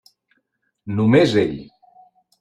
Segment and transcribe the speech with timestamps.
[0.99, 1.53] Només ell.